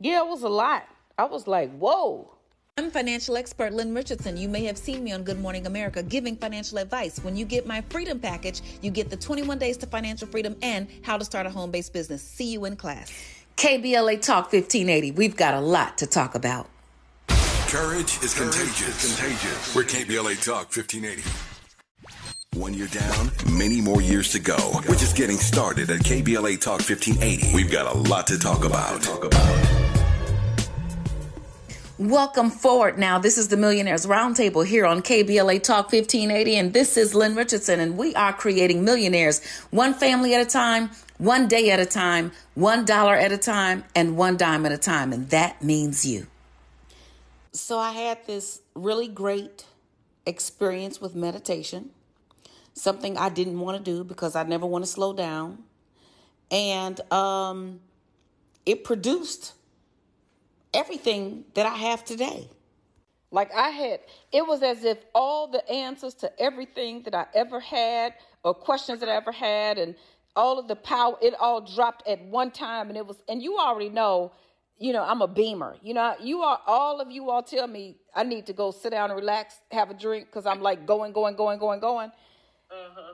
[0.04, 0.86] Yeah, it was a lot.
[1.18, 2.30] I was like, whoa.
[2.78, 4.36] I'm financial expert Lynn Richardson.
[4.36, 7.20] You may have seen me on Good Morning America giving financial advice.
[7.20, 10.90] When you get my freedom package, you get the 21 days to financial freedom and
[11.04, 12.22] how to start a home based business.
[12.22, 13.14] See you in class.
[13.56, 15.12] KBLA Talk 1580.
[15.12, 16.68] We've got a lot to talk about.
[17.70, 19.18] Courage is contagious.
[19.18, 19.74] contagious.
[19.74, 21.24] We're KBLA Talk 1580.
[22.56, 24.82] One year down, many more years to go.
[24.90, 27.56] We're just getting started at KBLA Talk 1580.
[27.56, 29.02] We've got a lot to talk about.
[29.02, 29.63] Talk about.
[32.04, 33.18] Welcome forward now.
[33.18, 37.80] This is the Millionaires Roundtable here on KBLA Talk 1580, and this is Lynn Richardson,
[37.80, 42.34] and we are creating millionaires one family at a time, one day at a time,
[42.56, 46.28] one dollar at a time, and one dime at a time, and that means you.
[47.54, 49.66] So I had this really great
[50.26, 51.92] experience with meditation,
[52.74, 55.64] something I didn't want to do because I never want to slow down,
[56.52, 57.80] and um,
[58.66, 59.54] it produced
[60.74, 62.50] everything that I have today.
[63.32, 64.02] Like I had,
[64.32, 68.14] it was as if all the answers to everything that I ever had
[68.44, 69.96] or questions that I ever had and
[70.36, 73.58] all of the power, it all dropped at one time, and it was, and you
[73.58, 74.32] already know,
[74.78, 75.78] you know, I'm a beamer.
[75.82, 78.92] You know, you are all of you all tell me I need to go sit
[78.92, 82.12] down and relax, have a drink, because I'm like going, going, going, going, going.
[82.72, 83.13] Uh-huh.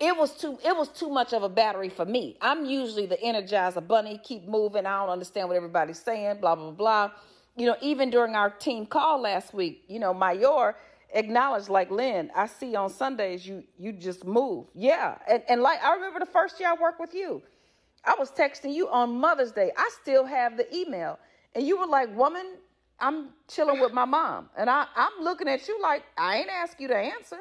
[0.00, 2.36] It was too, it was too much of a battery for me.
[2.40, 4.86] I'm usually the energizer bunny, keep moving.
[4.86, 7.10] I don't understand what everybody's saying, blah blah blah.
[7.56, 10.74] You know, even during our team call last week, you know, Mayor
[11.12, 14.66] acknowledged like Lynn, I see on Sundays you you just move.
[14.74, 15.18] Yeah.
[15.28, 17.42] And and like I remember the first year I worked with you.
[18.04, 19.70] I was texting you on Mother's Day.
[19.76, 21.18] I still have the email.
[21.54, 22.56] And you were like, woman,
[22.98, 24.48] I'm chilling with my mom.
[24.56, 27.38] And I, I'm looking at you like, I ain't ask you to answer.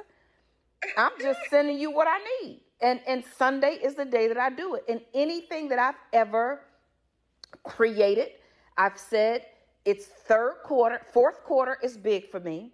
[0.98, 2.62] I'm just sending you what I need.
[2.82, 4.86] And and Sunday is the day that I do it.
[4.88, 6.62] And anything that I've ever
[7.64, 8.30] created,
[8.78, 9.46] I've said
[9.86, 12.72] it's third quarter, fourth quarter is big for me.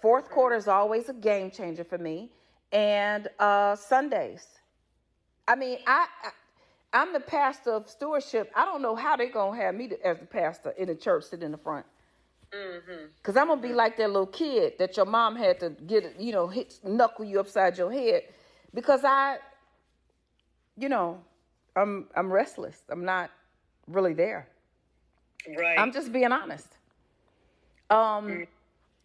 [0.00, 2.30] Fourth quarter is always a game changer for me.
[2.72, 4.46] And uh, Sundays.
[5.46, 6.30] I mean, I, I
[6.94, 8.52] I'm the pastor of stewardship.
[8.54, 11.24] I don't know how they're gonna have me to, as the pastor in the church
[11.24, 11.84] sitting in the front.
[12.52, 13.06] Mm-hmm.
[13.22, 13.76] Cause I'm gonna be mm-hmm.
[13.76, 17.40] like that little kid that your mom had to get, you know, hit knuckle you
[17.40, 18.22] upside your head,
[18.72, 19.38] because I,
[20.76, 21.20] you know,
[21.76, 22.82] I'm I'm restless.
[22.88, 23.30] I'm not
[23.88, 24.48] really there.
[25.58, 25.78] Right.
[25.78, 26.68] I'm just being honest.
[27.90, 28.46] Um,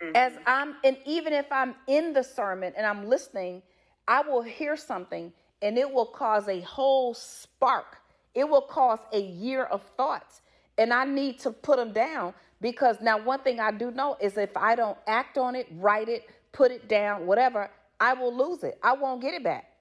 [0.01, 0.15] mm-hmm.
[0.15, 3.61] as I'm, and even if I'm in the sermon and I'm listening,
[4.07, 7.97] I will hear something and it will cause a whole spark.
[8.33, 10.41] It will cause a year of thoughts.
[10.79, 14.37] And I need to put them down because now, one thing I do know is
[14.37, 17.69] if I don't act on it, write it, put it down, whatever,
[17.99, 18.79] I will lose it.
[18.81, 19.71] I won't get it back.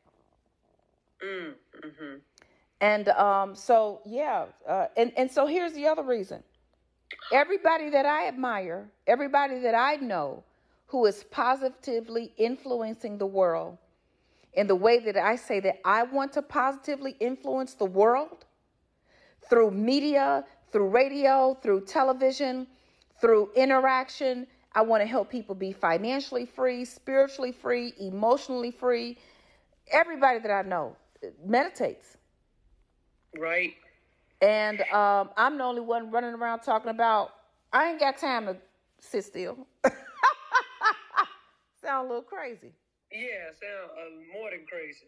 [2.81, 4.47] And um, so, yeah.
[4.69, 6.43] Uh, and, and so here's the other reason
[7.33, 10.45] everybody that I admire, everybody that I know
[10.87, 13.79] who is positively influencing the world
[14.55, 18.45] in the way that I say that I want to positively influence the world
[19.49, 22.67] through media, through radio, through television,
[23.21, 24.47] through interaction.
[24.75, 29.19] I want to help people be financially free, spiritually free, emotionally free.
[29.91, 30.97] Everybody that I know
[31.45, 32.17] meditates.
[33.39, 33.75] right.
[34.41, 37.31] And um, I'm the only one running around talking about,
[37.73, 38.57] I ain't got time to
[39.01, 39.67] sit still.
[41.83, 42.73] Sound a little crazy.
[43.11, 45.07] Yeah, sound uh, more than crazy.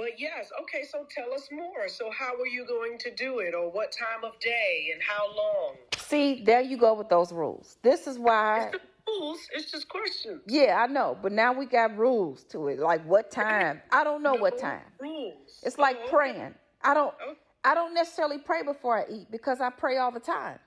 [0.00, 1.86] But yes, okay, so tell us more.
[1.88, 5.26] So how are you going to do it or what time of day and how
[5.36, 5.74] long?
[5.98, 7.76] See, there you go with those rules.
[7.82, 8.70] This is why,
[9.06, 10.40] Rules, it's just questions.
[10.46, 12.78] yeah, I know, but now we got rules to it.
[12.78, 13.82] Like what time?
[13.92, 14.80] I don't know what time.
[14.98, 15.60] Rules.
[15.62, 16.10] It's like Oh, okay.
[16.10, 16.54] praying.
[16.82, 17.34] I don't, Oh.
[17.62, 20.58] I don't necessarily pray before I eat because I pray all the time.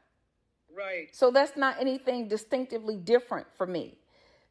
[0.77, 1.07] Right.
[1.11, 3.97] So that's not anything distinctively different for me.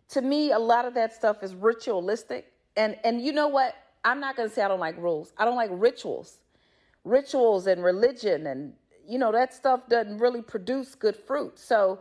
[0.08, 2.52] To me, a lot of that stuff is ritualistic.
[2.76, 3.74] And and you know what?
[4.04, 5.32] I'm not gonna say I don't like rules.
[5.36, 6.38] I don't like rituals.
[7.04, 8.74] Rituals and religion and
[9.06, 11.58] you know that stuff doesn't really produce good fruit.
[11.58, 11.98] So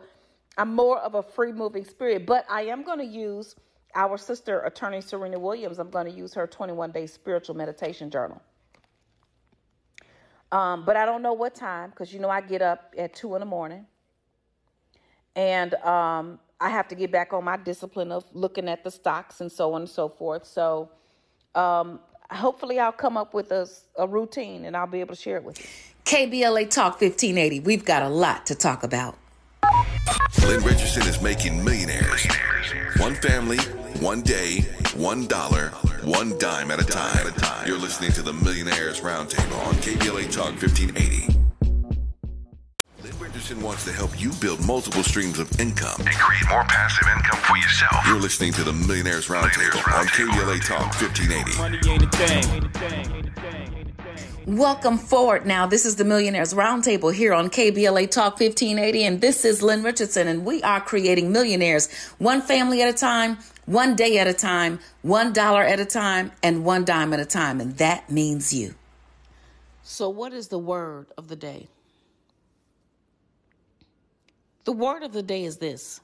[0.56, 2.26] I'm more of a free moving spirit.
[2.26, 3.56] But I am gonna use
[3.94, 5.78] our sister attorney Serena Williams.
[5.78, 8.40] I'm gonna use her 21 day spiritual meditation journal.
[10.50, 13.34] Um, but I don't know what time because you know I get up at two
[13.34, 13.86] in the morning
[15.34, 19.40] and um, I have to get back on my discipline of looking at the stocks
[19.40, 20.46] and so on and so forth.
[20.46, 20.90] So
[21.54, 22.00] um,
[22.30, 25.44] hopefully, I'll come up with a, a routine and I'll be able to share it
[25.44, 25.66] with you.
[26.04, 27.60] KBLA Talk 1580.
[27.60, 29.16] We've got a lot to talk about.
[30.42, 32.26] Lynn Richardson is making millionaires.
[32.98, 33.58] One family,
[34.00, 34.62] one day,
[34.96, 35.68] one dollar,
[36.02, 37.32] one dime at a time.
[37.66, 41.31] You're listening to the Millionaires Roundtable on KBLA Talk 1580.
[43.50, 45.96] Lynn wants to help you build multiple streams of income.
[45.98, 48.06] and create more passive income for yourself.
[48.06, 51.58] You're listening to the Millionaires Roundtable on KBLA Talk 1580.
[51.58, 52.44] Money ain't a thing.
[52.50, 53.12] Ain't a thing.
[53.12, 53.74] Ain't a thing.
[53.76, 54.02] Ain't a
[54.44, 54.56] thing.
[54.56, 55.66] Welcome forward now.
[55.66, 60.28] This is the Millionaires Roundtable here on KBLA Talk 1580, and this is Lynn Richardson,
[60.28, 64.78] and we are creating millionaires one family at a time, one day at a time,
[65.02, 68.74] one dollar at a time, and one dime at a time, and that means you.
[69.82, 71.68] So, what is the word of the day?
[74.64, 76.00] The word of the day is this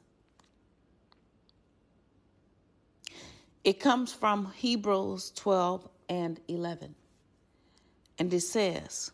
[3.64, 6.94] it comes from Hebrews 12 and 11.
[8.18, 9.12] And it says,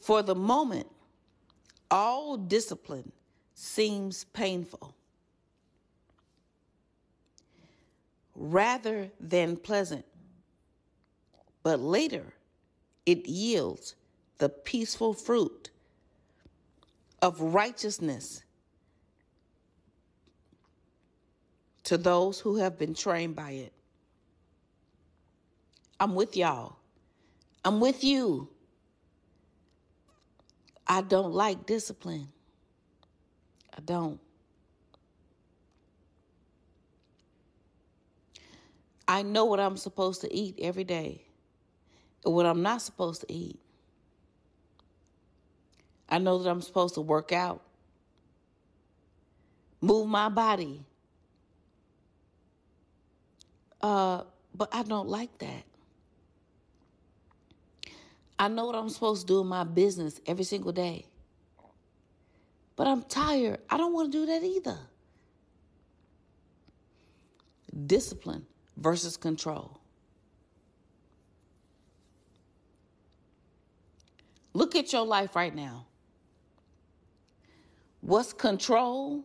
[0.00, 0.86] For the moment,
[1.90, 3.12] all discipline
[3.54, 4.94] seems painful
[8.34, 10.04] rather than pleasant
[11.64, 12.34] but later
[13.06, 13.94] it yields
[14.38, 15.70] the peaceful fruit
[17.24, 18.44] of righteousness
[21.84, 23.72] to those who have been trained by it.
[25.98, 26.76] I'm with y'all.
[27.64, 28.50] I'm with you.
[30.86, 32.28] I don't like discipline.
[33.74, 34.20] I don't.
[39.08, 41.22] I know what I'm supposed to eat every day
[42.22, 43.58] and what I'm not supposed to eat.
[46.08, 47.62] I know that I'm supposed to work out,
[49.80, 50.84] move my body.
[53.80, 54.22] Uh,
[54.54, 55.64] but I don't like that.
[58.38, 61.06] I know what I'm supposed to do in my business every single day.
[62.76, 63.60] But I'm tired.
[63.70, 64.78] I don't want to do that either.
[67.86, 68.46] Discipline
[68.76, 69.80] versus control.
[74.52, 75.86] Look at your life right now.
[78.04, 79.24] What's control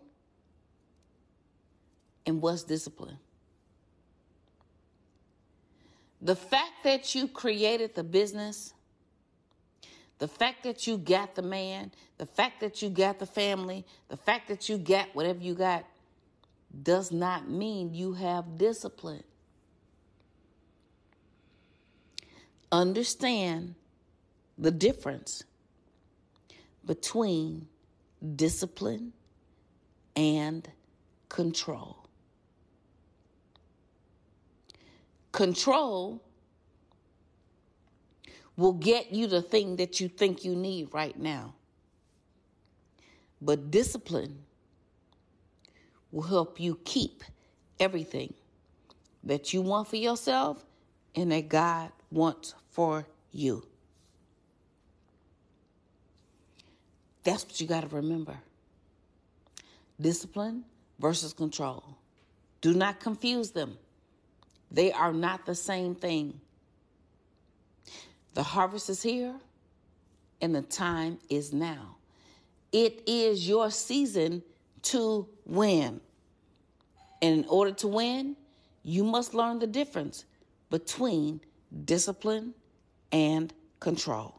[2.25, 3.17] and what's discipline?
[6.21, 8.73] The fact that you created the business,
[10.19, 14.15] the fact that you got the man, the fact that you got the family, the
[14.15, 15.85] fact that you got whatever you got
[16.81, 19.25] does not mean you have discipline.
[22.71, 23.75] Understand
[24.57, 25.43] the difference
[26.85, 27.67] between
[28.35, 29.13] discipline
[30.15, 30.69] and
[31.29, 32.07] control.
[35.31, 36.21] Control
[38.57, 41.53] will get you the thing that you think you need right now.
[43.41, 44.39] But discipline
[46.11, 47.23] will help you keep
[47.79, 48.33] everything
[49.23, 50.65] that you want for yourself
[51.15, 53.65] and that God wants for you.
[57.23, 58.37] That's what you got to remember.
[59.99, 60.63] Discipline
[60.99, 61.83] versus control.
[62.61, 63.77] Do not confuse them.
[64.71, 66.39] They are not the same thing.
[68.33, 69.35] The harvest is here
[70.41, 71.95] and the time is now.
[72.71, 74.43] It is your season
[74.83, 75.99] to win.
[77.21, 78.35] And in order to win,
[78.83, 80.25] you must learn the difference
[80.69, 81.41] between
[81.85, 82.53] discipline
[83.11, 84.38] and control.